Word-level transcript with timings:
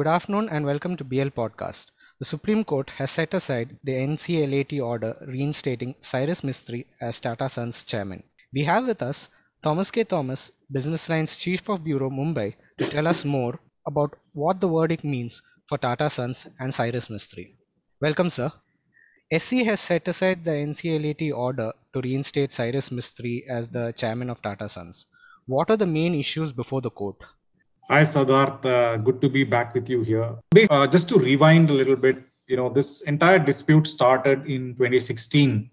Good 0.00 0.06
afternoon 0.06 0.48
and 0.48 0.64
welcome 0.64 0.96
to 0.96 1.04
BL 1.04 1.28
Podcast. 1.38 1.88
The 2.20 2.24
Supreme 2.24 2.64
Court 2.64 2.88
has 2.96 3.10
set 3.10 3.34
aside 3.34 3.76
the 3.84 3.92
NCLAT 3.92 4.82
order 4.82 5.14
reinstating 5.28 5.94
Cyrus 6.00 6.40
Mistry 6.40 6.86
as 7.02 7.20
Tata 7.20 7.50
Sons 7.50 7.84
chairman. 7.84 8.22
We 8.54 8.64
have 8.64 8.86
with 8.86 9.02
us 9.02 9.28
Thomas 9.62 9.90
K. 9.90 10.04
Thomas, 10.04 10.52
Business 10.72 11.06
Line's 11.10 11.36
Chief 11.36 11.68
of 11.68 11.84
Bureau 11.84 12.08
Mumbai, 12.08 12.54
to 12.78 12.86
tell 12.86 13.06
us 13.06 13.26
more 13.26 13.60
about 13.86 14.16
what 14.32 14.58
the 14.62 14.68
verdict 14.68 15.04
means 15.04 15.42
for 15.68 15.76
Tata 15.76 16.08
Sons 16.08 16.46
and 16.58 16.74
Cyrus 16.74 17.08
Mistry. 17.08 17.56
Welcome, 18.00 18.30
sir. 18.30 18.50
SC 19.38 19.66
has 19.66 19.80
set 19.80 20.08
aside 20.08 20.46
the 20.46 20.52
NCLAT 20.52 21.30
order 21.36 21.74
to 21.92 22.00
reinstate 22.00 22.54
Cyrus 22.54 22.88
Mistry 22.88 23.42
as 23.50 23.68
the 23.68 23.92
chairman 23.92 24.30
of 24.30 24.40
Tata 24.40 24.66
Sons. 24.66 25.04
What 25.44 25.68
are 25.68 25.76
the 25.76 25.84
main 25.84 26.14
issues 26.14 26.52
before 26.52 26.80
the 26.80 26.90
court? 26.90 27.22
Hi, 27.90 28.02
Siddharth. 28.02 28.64
Uh, 28.64 28.98
good 28.98 29.20
to 29.20 29.28
be 29.28 29.42
back 29.42 29.74
with 29.74 29.90
you 29.90 30.02
here. 30.02 30.36
Uh, 30.70 30.86
just 30.86 31.08
to 31.08 31.18
rewind 31.18 31.70
a 31.70 31.72
little 31.72 31.96
bit, 31.96 32.22
you 32.46 32.56
know, 32.56 32.68
this 32.68 33.02
entire 33.02 33.40
dispute 33.40 33.84
started 33.84 34.46
in 34.46 34.76
2016 34.76 35.68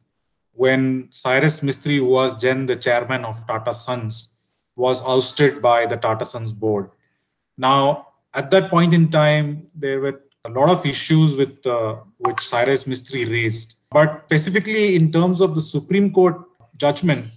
when 0.54 1.10
Cyrus 1.12 1.62
Mistry, 1.62 1.98
who 1.98 2.06
was 2.06 2.42
then 2.42 2.66
the 2.66 2.76
chairman 2.76 3.24
of 3.24 3.46
Tata 3.46 3.72
Sons, 3.72 4.34
was 4.76 5.04
ousted 5.04 5.62
by 5.62 5.86
the 5.86 5.96
Tata 5.96 6.26
Sons 6.26 6.52
board. 6.52 6.90
Now, 7.56 8.08
at 8.34 8.50
that 8.50 8.72
point 8.72 8.96
in 8.96 9.12
time, 9.12 9.68
there 9.76 10.02
were 10.02 10.20
a 10.46 10.50
lot 10.50 10.72
of 10.72 10.84
issues 10.88 11.38
with 11.38 11.64
uh, 11.68 11.98
which 12.18 12.40
Cyrus 12.40 12.86
Mistry 12.86 13.30
raised. 13.30 13.76
But 13.92 14.24
specifically 14.26 14.96
in 14.96 15.12
terms 15.12 15.40
of 15.40 15.54
the 15.54 15.62
Supreme 15.62 16.12
Court 16.12 16.42
judgment, 16.78 17.28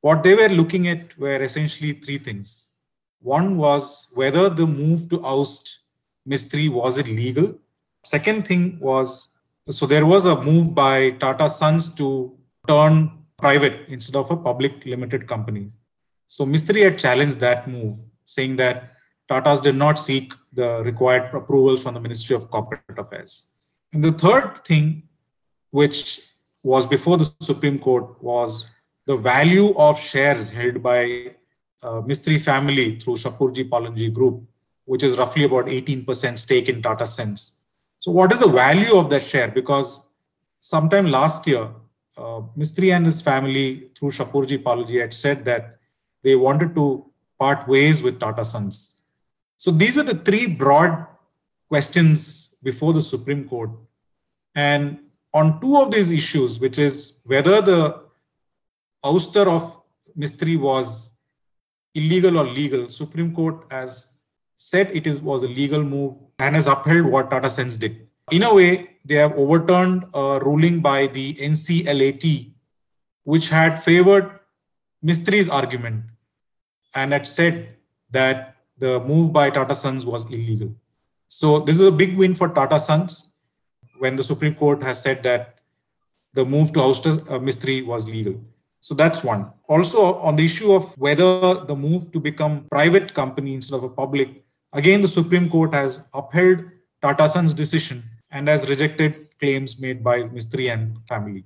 what 0.00 0.24
they 0.24 0.34
were 0.34 0.48
looking 0.48 0.88
at 0.88 1.16
were 1.16 1.40
essentially 1.40 1.92
three 1.92 2.18
things. 2.18 2.70
One 3.26 3.56
was 3.56 4.12
whether 4.14 4.48
the 4.48 4.68
move 4.68 5.08
to 5.08 5.20
oust 5.24 5.80
Mistry 6.28 6.68
was 6.68 6.96
it 6.96 7.08
legal. 7.08 7.58
Second 8.04 8.46
thing 8.46 8.78
was 8.78 9.32
so 9.68 9.84
there 9.84 10.06
was 10.06 10.26
a 10.26 10.40
move 10.42 10.76
by 10.76 11.10
Tata 11.22 11.48
Sons 11.48 11.92
to 11.96 12.38
turn 12.68 13.10
private 13.36 13.88
instead 13.88 14.14
of 14.14 14.30
a 14.30 14.36
public 14.36 14.86
limited 14.86 15.26
company. 15.26 15.72
So 16.28 16.46
Mistry 16.46 16.84
had 16.84 17.00
challenged 17.00 17.40
that 17.40 17.66
move, 17.66 17.98
saying 18.26 18.54
that 18.56 18.92
Tatas 19.28 19.60
did 19.60 19.74
not 19.74 19.98
seek 19.98 20.32
the 20.52 20.84
required 20.84 21.34
approvals 21.34 21.82
from 21.82 21.94
the 21.94 22.00
Ministry 22.00 22.36
of 22.36 22.48
Corporate 22.52 22.96
Affairs. 22.96 23.48
And 23.92 24.04
the 24.04 24.12
third 24.12 24.64
thing, 24.64 25.02
which 25.72 26.20
was 26.62 26.86
before 26.86 27.16
the 27.16 27.28
Supreme 27.40 27.80
Court, 27.80 28.22
was 28.22 28.66
the 29.06 29.16
value 29.16 29.74
of 29.76 29.98
shares 29.98 30.48
held 30.48 30.80
by 30.80 31.34
uh, 31.82 32.00
Mistry 32.02 32.40
family 32.40 32.98
through 32.98 33.14
Shapoorji 33.14 33.68
Pallonji 33.68 34.12
Group, 34.12 34.42
which 34.84 35.02
is 35.02 35.18
roughly 35.18 35.44
about 35.44 35.66
18% 35.66 36.38
stake 36.38 36.68
in 36.68 36.82
Tata 36.82 37.06
Sons. 37.06 37.58
So, 37.98 38.10
what 38.10 38.32
is 38.32 38.40
the 38.40 38.48
value 38.48 38.96
of 38.96 39.10
that 39.10 39.22
share? 39.22 39.48
Because 39.48 40.06
sometime 40.60 41.06
last 41.10 41.46
year, 41.46 41.68
uh, 42.18 42.40
and 42.56 43.04
his 43.04 43.20
family 43.20 43.90
through 43.94 44.10
Shapoorji 44.10 44.62
Pallonji 44.62 45.00
had 45.00 45.12
said 45.12 45.44
that 45.44 45.78
they 46.22 46.34
wanted 46.34 46.74
to 46.74 47.04
part 47.38 47.68
ways 47.68 48.02
with 48.02 48.18
Tata 48.18 48.44
Sons. 48.44 49.02
So, 49.58 49.70
these 49.70 49.96
were 49.96 50.02
the 50.02 50.18
three 50.18 50.46
broad 50.46 51.06
questions 51.68 52.56
before 52.62 52.92
the 52.92 53.02
Supreme 53.02 53.48
Court. 53.48 53.70
And 54.54 54.98
on 55.34 55.60
two 55.60 55.76
of 55.76 55.90
these 55.90 56.10
issues, 56.10 56.58
which 56.58 56.78
is 56.78 57.20
whether 57.24 57.60
the 57.60 58.02
ouster 59.04 59.46
of 59.46 59.80
Mistry 60.18 60.58
was 60.58 61.12
illegal 61.96 62.38
or 62.38 62.46
legal, 62.46 62.88
Supreme 62.90 63.34
Court 63.34 63.64
has 63.70 64.06
said 64.56 64.90
it 64.94 65.06
is 65.06 65.20
was 65.20 65.42
a 65.42 65.48
legal 65.48 65.82
move 65.82 66.14
and 66.38 66.54
has 66.54 66.66
upheld 66.66 67.06
what 67.06 67.30
Tata 67.30 67.50
Sons 67.50 67.76
did. 67.76 68.06
In 68.30 68.42
a 68.42 68.54
way, 68.54 68.90
they 69.04 69.14
have 69.14 69.36
overturned 69.36 70.04
a 70.14 70.40
ruling 70.42 70.80
by 70.80 71.06
the 71.06 71.34
NCLAT, 71.34 72.52
which 73.24 73.48
had 73.48 73.82
favored 73.82 74.40
Mistry's 75.02 75.48
argument 75.48 76.04
and 76.94 77.12
had 77.12 77.26
said 77.26 77.76
that 78.10 78.56
the 78.78 79.00
move 79.00 79.32
by 79.32 79.50
Tata 79.50 79.74
Sons 79.74 80.04
was 80.04 80.24
illegal. 80.26 80.74
So 81.28 81.60
this 81.60 81.78
is 81.78 81.86
a 81.86 81.92
big 81.92 82.16
win 82.16 82.34
for 82.34 82.48
Tata 82.48 82.78
Sons 82.78 83.32
when 83.98 84.16
the 84.16 84.22
Supreme 84.22 84.54
Court 84.54 84.82
has 84.82 85.00
said 85.02 85.22
that 85.22 85.56
the 86.34 86.44
move 86.44 86.72
to 86.72 86.80
ouster 86.80 87.18
uh, 87.30 87.86
was 87.86 88.06
legal. 88.06 88.40
So 88.86 88.94
that's 88.94 89.24
one. 89.24 89.50
Also, 89.66 90.14
on 90.18 90.36
the 90.36 90.44
issue 90.44 90.72
of 90.72 90.96
whether 90.96 91.54
the 91.64 91.74
move 91.74 92.12
to 92.12 92.20
become 92.20 92.66
private 92.70 93.14
company 93.14 93.52
instead 93.52 93.74
of 93.74 93.82
a 93.82 93.88
public, 93.88 94.44
again, 94.74 95.02
the 95.02 95.08
Supreme 95.08 95.50
Court 95.50 95.74
has 95.74 96.06
upheld 96.14 96.62
Tata 97.02 97.28
Sons' 97.28 97.52
decision 97.52 98.04
and 98.30 98.46
has 98.46 98.68
rejected 98.68 99.26
claims 99.40 99.80
made 99.80 100.04
by 100.04 100.22
Mistry 100.22 100.72
and 100.72 100.98
family. 101.08 101.42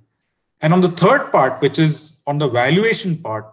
And 0.61 0.71
on 0.71 0.81
the 0.81 0.91
third 0.91 1.31
part, 1.31 1.59
which 1.61 1.79
is 1.79 2.21
on 2.27 2.37
the 2.37 2.47
valuation 2.47 3.17
part, 3.17 3.51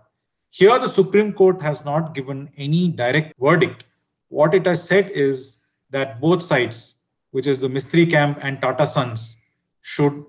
here 0.50 0.78
the 0.78 0.87
Supreme 0.87 1.32
Court 1.32 1.62
has 1.62 1.87
not 1.87 2.15
given 2.15 2.50
any 2.59 2.91
direct 2.91 3.32
verdict. 3.41 3.84
What 4.28 4.53
it 4.53 4.66
has 4.66 4.87
said 4.87 5.10
is 5.12 5.56
that 5.88 6.20
both 6.20 6.43
sides, 6.43 6.97
which 7.31 7.47
is 7.47 7.56
the 7.56 7.69
Mistry 7.69 8.05
camp 8.05 8.41
and 8.43 8.60
Tata 8.60 8.84
Sons, 8.84 9.37
should 9.81 10.26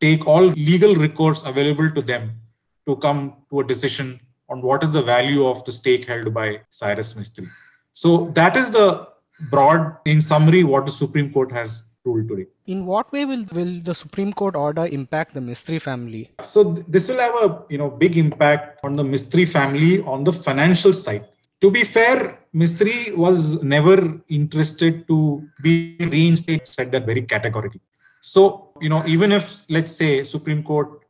take 0.00 0.24
all 0.24 0.44
legal 0.44 0.94
recourse 0.94 1.42
available 1.42 1.90
to 1.90 2.00
them 2.00 2.38
to 2.86 2.96
come 2.96 3.34
to 3.50 3.60
a 3.60 3.64
decision 3.64 4.20
on 4.48 4.60
what 4.62 4.82
is 4.82 4.90
the 4.90 5.02
value 5.02 5.46
of 5.46 5.64
the 5.64 5.72
stake 5.72 6.04
held 6.04 6.32
by 6.34 6.60
Cyrus 6.70 7.14
Mistry. 7.14 7.48
So 7.92 8.26
that 8.34 8.56
is 8.56 8.70
the 8.70 9.08
broad, 9.50 9.96
in 10.04 10.20
summary, 10.20 10.64
what 10.64 10.86
the 10.86 10.92
Supreme 10.92 11.32
Court 11.32 11.50
has 11.52 11.82
ruled 12.04 12.28
today. 12.28 12.46
In 12.66 12.86
what 12.86 13.10
way 13.12 13.24
will, 13.24 13.44
will 13.52 13.80
the 13.80 13.94
Supreme 13.94 14.32
Court 14.32 14.56
order 14.56 14.86
impact 14.86 15.34
the 15.34 15.40
Mistry 15.40 15.80
family? 15.80 16.30
So 16.42 16.74
th- 16.74 16.86
this 16.88 17.08
will 17.08 17.18
have 17.18 17.34
a 17.34 17.64
you 17.68 17.78
know 17.78 17.90
big 17.90 18.16
impact 18.16 18.80
on 18.84 18.94
the 18.94 19.02
Mistry 19.02 19.48
family 19.48 20.00
on 20.02 20.24
the 20.24 20.32
financial 20.32 20.92
side. 20.92 21.26
To 21.60 21.70
be 21.70 21.84
fair, 21.84 22.38
Mistry 22.54 23.16
was 23.16 23.62
never 23.62 24.20
interested 24.28 25.06
to 25.06 25.48
be 25.62 25.96
reinstated, 26.00 26.66
said 26.66 26.90
that 26.92 27.06
very 27.06 27.22
categorically. 27.22 27.80
So, 28.20 28.72
you 28.80 28.88
know, 28.88 29.04
even 29.06 29.32
if 29.32 29.64
let's 29.68 29.92
say 29.92 30.24
Supreme 30.24 30.62
Court 30.62 31.01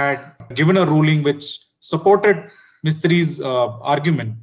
had 0.00 0.20
given 0.54 0.76
a 0.76 0.86
ruling 0.86 1.22
which 1.22 1.46
supported 1.80 2.50
Mistry's 2.86 3.40
uh, 3.40 3.68
argument, 3.94 4.34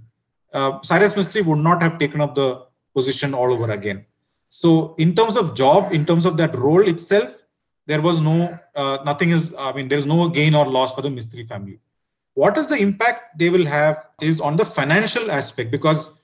uh, 0.53 0.81
Cyrus 0.81 1.13
Mistry 1.13 1.45
would 1.45 1.59
not 1.69 1.81
have 1.81 2.00
taken 2.00 2.22
up 2.22 2.35
the 2.35 2.50
position 2.95 3.34
all 3.34 3.51
over 3.53 3.72
again. 3.72 4.06
So, 4.50 4.95
in 4.97 5.13
terms 5.16 5.35
of 5.35 5.56
job, 5.56 5.91
in 5.94 6.06
terms 6.06 6.25
of 6.25 6.38
that 6.38 6.56
role 6.56 6.88
itself, 6.88 7.44
there 7.85 8.01
was 8.01 8.22
no 8.22 8.57
uh, 8.75 8.97
nothing 9.06 9.29
is. 9.29 9.53
I 9.57 9.73
mean, 9.73 9.88
there 9.88 9.97
is 9.97 10.06
no 10.06 10.29
gain 10.29 10.56
or 10.56 10.66
loss 10.66 10.94
for 10.94 11.01
the 11.01 11.09
Mistry 11.09 11.47
family. 11.47 11.79
What 12.34 12.57
is 12.57 12.68
the 12.68 12.75
impact 12.75 13.39
they 13.39 13.50
will 13.50 13.66
have 13.66 14.06
is 14.22 14.39
on 14.39 14.57
the 14.57 14.66
financial 14.66 15.31
aspect 15.31 15.72
because 15.72 16.19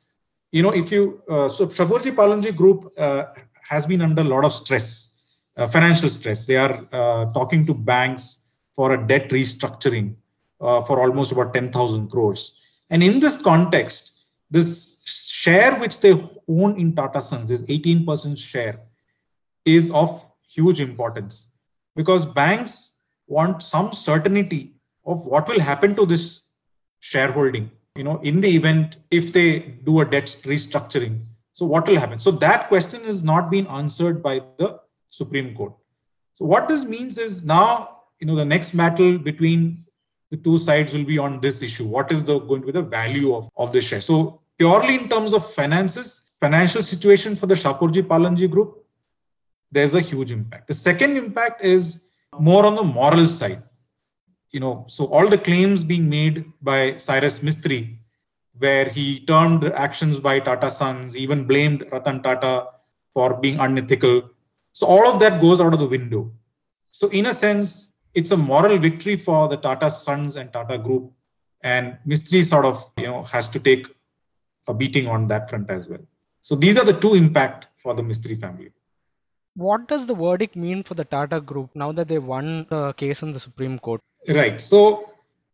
you 0.52 0.62
know 0.62 0.74
if 0.74 0.92
you 0.92 1.22
uh, 1.30 1.50
so 1.50 1.68
Shapoorji 1.68 2.16
Pallonji 2.16 2.56
Group 2.56 2.92
uh, 2.98 3.26
has 3.62 3.86
been 3.86 4.02
under 4.02 4.22
a 4.22 4.26
lot 4.36 4.46
of 4.46 4.54
stress, 4.54 5.14
uh, 5.58 5.68
financial 5.68 6.10
stress. 6.10 6.44
They 6.44 6.58
are 6.58 6.86
talking 7.34 7.66
to 7.66 7.74
banks 7.74 8.43
for 8.74 8.94
a 8.94 9.08
debt 9.08 9.30
restructuring 9.30 10.16
uh, 10.62 10.82
for 10.84 11.00
almost 11.00 11.32
about 11.32 11.54
10,000 11.54 12.10
crores. 12.10 12.58
And 12.90 13.04
in 13.04 13.20
this 13.20 13.42
context, 13.42 14.12
this 14.52 15.00
share 15.06 15.76
which 15.80 16.00
they 16.00 16.14
own 16.48 16.80
in 16.80 16.96
Tata 16.96 17.22
Sons, 17.22 17.50
this 17.50 17.64
18% 17.64 18.38
share, 18.38 18.80
is 19.66 19.92
of 19.92 20.26
huge 20.48 20.80
importance. 20.80 21.50
Because 21.96 22.26
banks 22.26 22.98
want 23.28 23.64
some 23.64 23.94
certainty 23.94 24.74
of 25.06 25.26
what 25.26 25.48
will 25.48 25.60
happen 25.60 25.96
to 25.96 26.06
this 26.06 26.42
shareholding 27.00 27.70
you 27.96 28.04
know 28.04 28.20
in 28.22 28.42
the 28.42 28.48
event 28.48 28.98
if 29.12 29.34
they 29.34 29.60
do 29.84 30.02
a 30.02 30.06
debt 30.06 30.36
restructuring. 30.44 31.26
So 31.54 31.66
what 31.66 31.88
will 31.88 32.00
happen? 32.00 32.18
So 32.18 32.32
that 32.32 32.68
question 32.68 33.02
is 33.02 33.24
not 33.24 33.52
being 33.52 33.68
answered 33.68 34.24
by 34.24 34.42
the 34.58 34.80
supreme 35.10 35.54
court. 35.54 35.74
So 36.34 36.46
what 36.46 36.68
this 36.68 36.84
means 36.84 37.20
is 37.20 37.44
now 37.44 37.93
you 38.24 38.28
know 38.28 38.36
the 38.36 38.46
next 38.46 38.72
battle 38.78 39.18
between 39.18 39.84
the 40.32 40.38
two 40.38 40.58
sides 40.58 40.94
will 40.94 41.04
be 41.04 41.18
on 41.18 41.42
this 41.42 41.62
issue. 41.62 41.84
What 41.84 42.10
is 42.10 42.24
the 42.24 42.40
going 42.40 42.62
to 42.62 42.68
be 42.68 42.72
the 42.72 42.82
value 42.82 43.36
of, 43.36 43.50
of 43.58 43.74
the 43.74 43.82
share? 43.82 44.00
So 44.00 44.40
purely 44.58 44.96
in 44.96 45.10
terms 45.10 45.34
of 45.34 45.54
finances 45.54 46.32
financial 46.40 46.82
situation 46.82 47.36
for 47.36 47.48
the 47.48 47.56
shapoorji 47.56 48.02
pallonji 48.14 48.50
group 48.50 48.86
there's 49.74 49.94
a 49.94 50.00
huge 50.00 50.32
impact. 50.32 50.68
The 50.68 50.74
second 50.74 51.18
impact 51.18 51.66
is 51.66 52.06
more 52.40 52.66
on 52.66 52.76
the 52.76 52.84
moral 52.84 53.28
side. 53.28 53.62
You 54.52 54.62
know 54.62 54.86
so 54.88 55.08
all 55.08 55.28
the 55.28 55.38
claims 55.38 55.84
being 55.84 56.10
made 56.10 56.46
by 56.62 56.96
cyrus 56.96 57.44
mistry 57.44 58.00
where 58.58 58.86
he 58.86 59.26
termed 59.26 59.66
actions 59.66 60.22
by 60.22 60.40
tata 60.40 60.70
sons 60.70 61.18
even 61.18 61.44
blamed 61.44 61.88
ratan 61.92 62.24
tata 62.24 62.68
for 63.14 63.34
being 63.34 63.60
unethical. 63.60 64.30
So 64.72 64.88
all 64.88 65.08
of 65.14 65.20
that 65.20 65.42
goes 65.42 65.60
out 65.60 65.74
of 65.74 65.80
the 65.80 65.88
window. 65.98 66.32
So 66.92 67.10
in 67.10 67.26
a 67.26 67.34
sense 67.34 67.93
it's 68.14 68.32
a 68.32 68.38
moral 68.38 68.78
victory 68.78 69.18
for 69.18 69.48
the 69.48 69.58
Tata 69.58 69.90
Sons 69.90 70.36
and 70.36 70.52
Tata 70.54 70.78
Group, 70.78 71.12
and 71.62 71.98
Mistry 72.08 72.44
sort 72.44 72.66
of 72.66 72.92
you 72.98 73.08
know 73.08 73.24
has 73.24 73.50
to 73.50 73.60
take 73.60 73.88
a 74.68 74.74
beating 74.74 75.08
on 75.08 75.28
that 75.28 75.50
front 75.50 75.70
as 75.70 75.88
well. 75.88 76.06
So 76.42 76.56
these 76.56 76.78
are 76.78 76.86
the 76.86 77.00
two 77.00 77.16
impact 77.16 77.68
for 77.78 77.94
the 77.94 78.02
Mistry 78.02 78.40
family. 78.40 78.72
What 79.56 79.88
does 79.88 80.08
the 80.08 80.16
verdict 80.16 80.56
mean 80.56 80.84
for 80.84 80.96
the 80.96 81.06
Tata 81.06 81.40
Group 81.40 81.70
now 81.76 81.92
that 81.92 82.08
they 82.08 82.18
won 82.18 82.66
the 82.70 82.94
case 82.94 83.22
in 83.22 83.32
the 83.32 83.40
Supreme 83.40 83.78
Court? 83.80 84.02
Right. 84.28 84.60
So, 84.60 85.12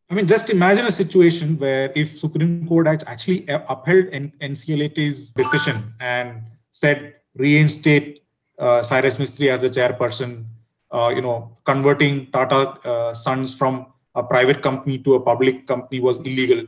I 0.10 0.14
mean, 0.14 0.26
just 0.26 0.50
imagine 0.50 0.86
a 0.86 0.92
situation 0.92 1.58
where 1.58 1.92
if 1.96 2.18
Supreme 2.18 2.66
Court 2.68 2.88
had 2.88 3.04
actually 3.08 3.46
upheld 3.48 4.06
NCLAT's 4.06 5.32
decision 5.32 5.94
and 6.00 6.42
said 6.72 7.16
reinstate 7.36 8.24
uh, 8.58 8.82
Cyrus 8.82 9.18
Mistry 9.18 9.50
as 9.50 9.62
the 9.62 9.70
chairperson, 9.70 10.46
you 11.16 11.22
know, 11.22 11.56
converting 11.66 12.32
Tata 12.32 12.80
uh, 12.88 13.14
Sons 13.14 13.56
from 13.56 13.88
a 14.16 14.24
private 14.24 14.62
company 14.62 14.98
to 15.00 15.16
a 15.16 15.20
public 15.20 15.68
company 15.68 16.00
was 16.00 16.20
illegal. 16.20 16.66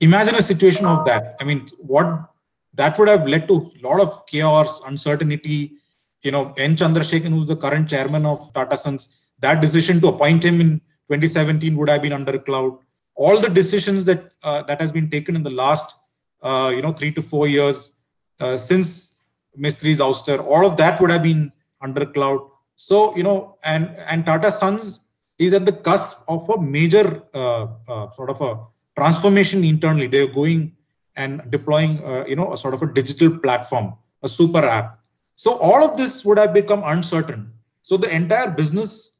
Imagine 0.00 0.34
a 0.36 0.42
situation 0.42 0.86
of 0.86 1.04
that. 1.04 1.36
I 1.40 1.44
mean, 1.44 1.68
what 1.78 2.30
that 2.74 2.98
would 2.98 3.08
have 3.08 3.26
led 3.26 3.46
to 3.48 3.70
a 3.78 3.86
lot 3.86 4.00
of 4.00 4.26
chaos, 4.26 4.80
uncertainty. 4.86 5.76
You 6.22 6.32
know, 6.32 6.52
N. 6.58 6.76
Chandrasekaran, 6.76 7.28
who's 7.28 7.46
the 7.46 7.56
current 7.56 7.88
chairman 7.88 8.26
of 8.26 8.52
Tata 8.52 8.76
Sons, 8.76 9.16
that 9.40 9.60
decision 9.60 10.00
to 10.00 10.08
appoint 10.08 10.44
him 10.44 10.60
in 10.60 10.78
2017 11.08 11.76
would 11.76 11.88
have 11.88 12.02
been 12.02 12.12
under 12.12 12.38
cloud. 12.38 12.78
All 13.14 13.40
the 13.40 13.48
decisions 13.48 14.04
that 14.04 14.32
uh, 14.42 14.62
that 14.64 14.80
has 14.80 14.92
been 14.92 15.10
taken 15.10 15.36
in 15.36 15.42
the 15.42 15.50
last, 15.50 15.96
uh, 16.42 16.72
you 16.74 16.82
know, 16.82 16.92
three 16.92 17.12
to 17.12 17.22
four 17.22 17.48
years 17.48 17.92
uh, 18.40 18.56
since 18.56 19.16
Mistry's 19.58 20.00
ouster, 20.00 20.42
all 20.44 20.66
of 20.66 20.76
that 20.76 21.00
would 21.00 21.10
have 21.10 21.22
been 21.22 21.52
under 21.80 22.06
cloud. 22.06 22.40
So 22.80 23.14
you 23.14 23.22
know, 23.22 23.58
and 23.62 23.94
and 24.10 24.24
Tata 24.24 24.50
Sons 24.50 25.04
is 25.38 25.52
at 25.52 25.66
the 25.66 25.72
cusp 25.72 26.22
of 26.28 26.48
a 26.48 26.58
major 26.58 27.22
uh, 27.34 27.66
uh, 27.86 28.10
sort 28.12 28.30
of 28.30 28.40
a 28.40 28.58
transformation 28.96 29.64
internally. 29.64 30.06
They're 30.06 30.32
going 30.32 30.72
and 31.14 31.42
deploying, 31.50 32.02
uh, 32.02 32.24
you 32.26 32.36
know, 32.36 32.54
a 32.54 32.56
sort 32.56 32.72
of 32.72 32.82
a 32.82 32.86
digital 32.86 33.36
platform, 33.38 33.92
a 34.22 34.28
super 34.28 34.64
app. 34.64 34.98
So 35.36 35.58
all 35.58 35.84
of 35.84 35.98
this 35.98 36.24
would 36.24 36.38
have 36.38 36.54
become 36.54 36.82
uncertain. 36.86 37.52
So 37.82 37.98
the 37.98 38.08
entire 38.08 38.50
business 38.50 39.18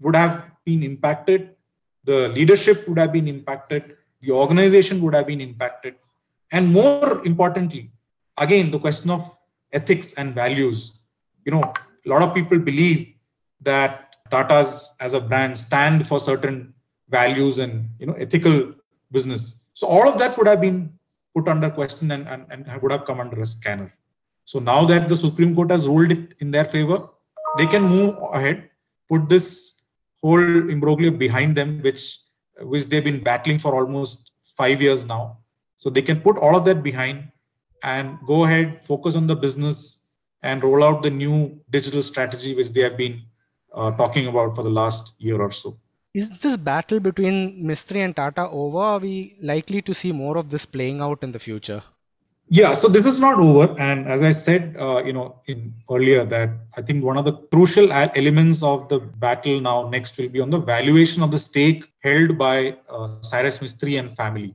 would 0.00 0.16
have 0.16 0.44
been 0.64 0.82
impacted. 0.82 1.50
The 2.04 2.28
leadership 2.28 2.88
would 2.88 2.98
have 2.98 3.12
been 3.12 3.28
impacted. 3.28 3.98
The 4.22 4.30
organization 4.30 5.02
would 5.02 5.14
have 5.14 5.26
been 5.26 5.42
impacted. 5.42 5.96
And 6.52 6.72
more 6.72 7.22
importantly, 7.26 7.90
again, 8.38 8.70
the 8.70 8.78
question 8.78 9.10
of 9.10 9.36
ethics 9.74 10.14
and 10.14 10.34
values. 10.34 10.94
You 11.44 11.52
know, 11.52 11.74
a 12.06 12.08
lot 12.08 12.22
of 12.22 12.34
people 12.34 12.58
believe 12.58 13.14
that 13.62 14.16
Tata's 14.30 14.92
as 15.00 15.14
a 15.14 15.20
brand 15.20 15.56
stand 15.56 16.06
for 16.06 16.20
certain 16.20 16.74
values 17.08 17.58
and 17.58 17.88
you 17.98 18.06
know 18.06 18.14
ethical 18.14 18.74
business. 19.10 19.64
So 19.74 19.86
all 19.86 20.08
of 20.08 20.18
that 20.18 20.36
would 20.36 20.46
have 20.46 20.60
been 20.60 20.98
put 21.34 21.48
under 21.48 21.70
question 21.70 22.10
and, 22.10 22.26
and, 22.28 22.46
and 22.50 22.82
would 22.82 22.92
have 22.92 23.04
come 23.04 23.20
under 23.20 23.40
a 23.40 23.46
scanner. 23.46 23.94
So 24.44 24.58
now 24.58 24.84
that 24.86 25.08
the 25.08 25.16
Supreme 25.16 25.54
Court 25.54 25.70
has 25.70 25.86
ruled 25.86 26.12
it 26.12 26.34
in 26.40 26.50
their 26.50 26.64
favor, 26.64 27.08
they 27.56 27.66
can 27.66 27.82
move 27.82 28.16
ahead, 28.32 28.70
put 29.08 29.28
this 29.28 29.82
whole 30.22 30.38
imbroglio 30.38 31.16
behind 31.16 31.56
them, 31.56 31.80
which 31.82 32.18
which 32.60 32.86
they've 32.86 33.04
been 33.04 33.22
battling 33.22 33.58
for 33.58 33.74
almost 33.74 34.32
five 34.56 34.82
years 34.82 35.04
now. 35.04 35.38
So 35.76 35.90
they 35.90 36.02
can 36.02 36.20
put 36.20 36.38
all 36.38 36.56
of 36.56 36.64
that 36.64 36.82
behind 36.82 37.30
and 37.82 38.18
go 38.26 38.44
ahead, 38.44 38.84
focus 38.84 39.14
on 39.14 39.26
the 39.26 39.36
business, 39.36 39.97
and 40.42 40.62
roll 40.62 40.84
out 40.84 41.02
the 41.02 41.10
new 41.10 41.60
digital 41.70 42.02
strategy 42.02 42.54
which 42.54 42.70
they 42.70 42.80
have 42.80 42.96
been 42.96 43.22
uh, 43.74 43.90
talking 43.92 44.26
about 44.26 44.54
for 44.54 44.62
the 44.62 44.70
last 44.70 45.14
year 45.18 45.40
or 45.40 45.50
so. 45.50 45.78
Is 46.14 46.38
this 46.38 46.56
battle 46.56 47.00
between 47.00 47.64
Mistry 47.64 48.04
and 48.04 48.16
Tata 48.16 48.48
over? 48.48 48.78
Are 48.78 48.98
we 48.98 49.36
likely 49.42 49.82
to 49.82 49.94
see 49.94 50.10
more 50.10 50.38
of 50.38 50.50
this 50.50 50.64
playing 50.64 51.00
out 51.00 51.22
in 51.22 51.32
the 51.32 51.38
future? 51.38 51.82
Yeah, 52.50 52.72
so 52.72 52.88
this 52.88 53.04
is 53.04 53.20
not 53.20 53.38
over, 53.38 53.78
and 53.78 54.08
as 54.08 54.22
I 54.22 54.30
said, 54.30 54.74
uh, 54.80 55.02
you 55.04 55.12
know, 55.12 55.42
in 55.48 55.74
earlier 55.90 56.24
that 56.24 56.48
I 56.78 56.80
think 56.80 57.04
one 57.04 57.18
of 57.18 57.26
the 57.26 57.34
crucial 57.52 57.92
elements 57.92 58.62
of 58.62 58.88
the 58.88 59.00
battle 59.00 59.60
now 59.60 59.90
next 59.90 60.16
will 60.16 60.30
be 60.30 60.40
on 60.40 60.48
the 60.48 60.58
valuation 60.58 61.22
of 61.22 61.30
the 61.30 61.38
stake 61.38 61.92
held 62.02 62.38
by 62.38 62.78
uh, 62.88 63.20
Cyrus 63.20 63.58
Mistry 63.58 63.98
and 63.98 64.16
family. 64.16 64.54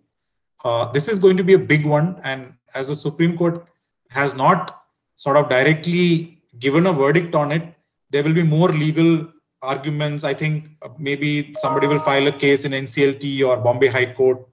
Uh, 0.65 0.91
this 0.91 1.07
is 1.07 1.19
going 1.19 1.37
to 1.37 1.43
be 1.43 1.53
a 1.53 1.59
big 1.59 1.85
one, 1.85 2.19
and 2.23 2.55
as 2.73 2.87
the 2.87 2.95
Supreme 2.95 3.37
Court 3.37 3.69
has 4.09 4.33
not 4.33 4.82
sort 5.15 5.37
of 5.37 5.49
directly 5.49 6.41
given 6.59 6.87
a 6.87 6.93
verdict 6.93 7.35
on 7.35 7.51
it, 7.51 7.73
there 8.09 8.23
will 8.23 8.33
be 8.33 8.43
more 8.43 8.69
legal 8.69 9.27
arguments. 9.61 10.23
I 10.23 10.33
think 10.33 10.69
maybe 10.99 11.53
somebody 11.53 11.87
will 11.87 11.99
file 11.99 12.27
a 12.27 12.31
case 12.31 12.65
in 12.65 12.71
NCLT 12.71 13.47
or 13.47 13.57
Bombay 13.57 13.87
High 13.87 14.13
Court, 14.13 14.45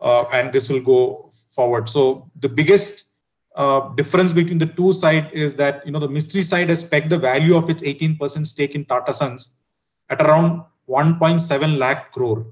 uh, 0.00 0.24
and 0.32 0.52
this 0.52 0.68
will 0.68 0.80
go 0.80 1.30
forward. 1.50 1.88
So 1.88 2.30
the 2.40 2.48
biggest 2.48 3.04
uh, 3.54 3.88
difference 3.94 4.32
between 4.32 4.58
the 4.58 4.66
two 4.66 4.92
sides 4.92 5.28
is 5.32 5.54
that 5.56 5.84
you 5.84 5.92
know 5.92 5.98
the 5.98 6.08
Mistry 6.08 6.42
side 6.42 6.68
has 6.68 6.82
pegged 6.82 7.10
the 7.10 7.18
value 7.18 7.56
of 7.56 7.68
its 7.68 7.82
18% 7.82 8.46
stake 8.46 8.74
in 8.74 8.84
Tata 8.84 9.12
Sons 9.12 9.54
at 10.10 10.22
around 10.22 10.64
1.7 10.88 11.78
lakh 11.78 12.12
crore, 12.12 12.46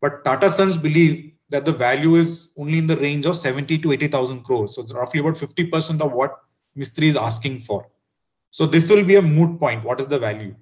but 0.00 0.24
Tata 0.24 0.48
Sons 0.48 0.76
believe 0.76 1.32
that 1.50 1.64
the 1.64 1.72
value 1.72 2.14
is 2.16 2.52
only 2.56 2.78
in 2.78 2.86
the 2.86 2.96
range 2.96 3.26
of 3.26 3.36
70 3.36 3.78
to 3.78 3.92
80,000 3.92 4.42
crores. 4.42 4.76
So 4.76 4.82
roughly 4.94 5.20
about 5.20 5.34
50% 5.34 6.00
of 6.00 6.12
what 6.12 6.40
Mistry 6.76 7.04
is 7.08 7.16
asking 7.16 7.58
for. 7.58 7.86
So 8.50 8.66
this 8.66 8.88
will 8.88 9.04
be 9.04 9.16
a 9.16 9.22
moot 9.22 9.58
point. 9.58 9.84
What 9.84 10.00
is 10.00 10.06
the 10.06 10.18
value? 10.18 10.54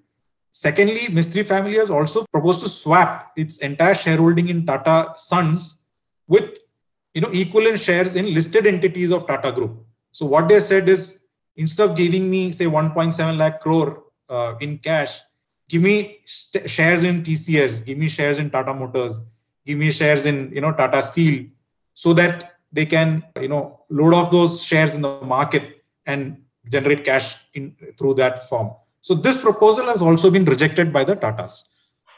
Secondly, 0.52 1.08
Mistry 1.08 1.46
family 1.46 1.76
has 1.76 1.90
also 1.90 2.24
proposed 2.32 2.60
to 2.60 2.68
swap 2.68 3.32
its 3.36 3.58
entire 3.58 3.94
shareholding 3.94 4.48
in 4.48 4.66
Tata 4.66 5.12
Sons 5.16 5.78
with 6.28 6.58
you 7.14 7.20
know 7.20 7.28
equivalent 7.28 7.80
shares 7.80 8.14
in 8.16 8.32
listed 8.32 8.66
entities 8.66 9.10
of 9.10 9.26
Tata 9.26 9.52
Group. 9.52 9.84
So 10.12 10.26
what 10.26 10.48
they 10.48 10.60
said 10.60 10.88
is 10.88 11.24
instead 11.56 11.90
of 11.90 11.96
giving 11.96 12.30
me 12.30 12.52
say 12.52 12.66
1.7 12.66 13.36
lakh 13.36 13.60
crore 13.60 14.04
uh, 14.28 14.54
in 14.60 14.78
cash, 14.78 15.18
give 15.68 15.82
me 15.82 16.20
st- 16.26 16.68
shares 16.68 17.04
in 17.04 17.22
TCS, 17.22 17.84
give 17.84 17.98
me 17.98 18.08
shares 18.08 18.38
in 18.38 18.50
Tata 18.50 18.74
Motors, 18.74 19.20
give 19.66 19.78
me 19.78 19.90
shares 19.90 20.26
in 20.26 20.50
you 20.54 20.60
know 20.60 20.72
Tata 20.72 21.00
Steel, 21.02 21.46
so 21.94 22.12
that 22.14 22.52
they 22.72 22.86
can 22.86 23.22
you 23.40 23.48
know 23.48 23.80
load 23.90 24.14
off 24.14 24.30
those 24.30 24.62
shares 24.62 24.94
in 24.94 25.02
the 25.02 25.20
market 25.22 25.81
and 26.06 26.42
generate 26.70 27.04
cash 27.04 27.36
in 27.54 27.76
through 27.98 28.14
that 28.14 28.48
form. 28.48 28.70
So 29.00 29.14
this 29.14 29.40
proposal 29.40 29.86
has 29.86 30.00
also 30.00 30.30
been 30.30 30.44
rejected 30.44 30.92
by 30.92 31.04
the 31.04 31.16
Tatas. 31.16 31.62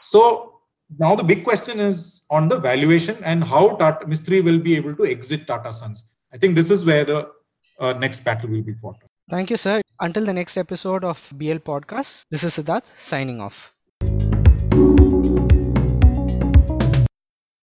So 0.01 0.61
now 0.99 1.15
the 1.15 1.23
big 1.23 1.43
question 1.43 1.79
is 1.79 2.25
on 2.29 2.47
the 2.47 2.59
valuation 2.59 3.17
and 3.23 3.43
how 3.43 3.75
Tata 3.77 4.05
Mistry 4.05 4.43
will 4.43 4.59
be 4.59 4.75
able 4.75 4.95
to 4.95 5.05
exit 5.05 5.47
Tata 5.47 5.71
Sons. 5.71 6.05
I 6.31 6.37
think 6.37 6.55
this 6.55 6.69
is 6.69 6.85
where 6.85 7.05
the 7.05 7.31
uh, 7.79 7.93
next 7.93 8.23
battle 8.23 8.49
will 8.49 8.61
be 8.61 8.73
fought. 8.73 8.97
Thank 9.29 9.49
you, 9.49 9.57
sir. 9.57 9.81
Until 9.99 10.25
the 10.25 10.33
next 10.33 10.57
episode 10.57 11.03
of 11.03 11.31
BL 11.35 11.63
Podcast, 11.63 12.23
this 12.29 12.43
is 12.43 12.57
Siddharth 12.57 12.85
signing 12.99 13.41
off. 13.41 13.73